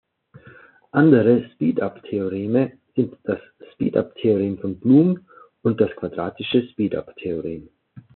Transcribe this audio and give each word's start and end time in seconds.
Andere 0.93 1.51
Speedup-Theoreme 1.53 2.71
sind 2.95 3.15
das 3.21 3.37
Speedup-Theorem 3.73 4.57
von 4.57 4.79
Blum 4.79 5.27
und 5.61 5.79
das 5.79 5.91
quadratische 5.95 6.67
Speedup-Theorem. 6.69 7.69